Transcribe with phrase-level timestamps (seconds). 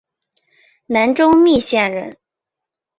[0.87, 2.17] 南州密县人。